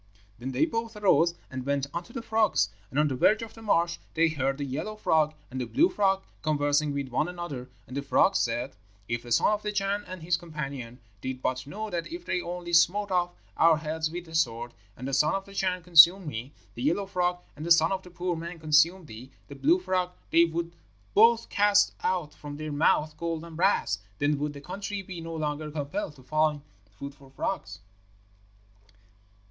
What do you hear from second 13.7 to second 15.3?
heads with the sword, and the